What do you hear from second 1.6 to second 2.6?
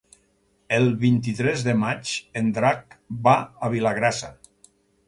de maig en